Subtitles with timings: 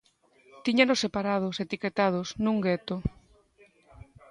[0.65, 2.95] Tíñanos separados, etiquetados, nun gueto.